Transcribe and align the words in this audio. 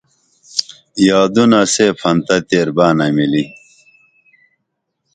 یارو 1.07 1.43
نہ 1.51 1.61
سے 1.73 1.85
پھنستہ 1.99 2.37
تیر 2.47 2.67
بنہ 2.75 3.07
مِلی 3.15 3.43